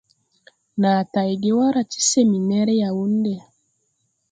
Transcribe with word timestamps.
Nàa 0.81 1.01
tayge 1.13 1.49
wara 1.57 1.81
ti 1.91 1.99
seminɛr 2.11 2.67
Yawunde. 2.79 3.35